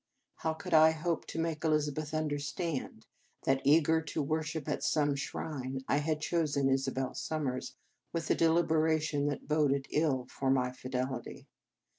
How 0.37 0.55
could 0.55 0.73
I 0.73 0.89
hope 0.89 1.27
to 1.27 1.37
make 1.37 1.63
Elizabeth 1.63 2.11
understand 2.11 3.05
that, 3.43 3.61
eager 3.63 4.01
to 4.01 4.21
worship 4.23 4.67
at 4.67 4.83
some 4.83 5.15
shrine, 5.15 5.81
I 5.87 5.97
had 5.97 6.21
chosen 6.21 6.69
Isabel 6.71 7.13
Summers 7.13 7.75
with 8.11 8.27
a 8.31 8.33
deliberation 8.33 9.27
that 9.27 9.47
boded 9.47 9.85
ill 9.91 10.25
for 10.27 10.49
my 10.49 10.71
fidelity. 10.71 11.45